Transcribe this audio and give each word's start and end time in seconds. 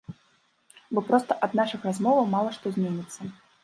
Бо 0.95 1.03
проста 1.11 1.39
ад 1.49 1.55
нашых 1.61 1.87
размоваў 1.91 2.25
мала 2.37 2.49
што 2.61 2.67
зменіцца. 2.77 3.21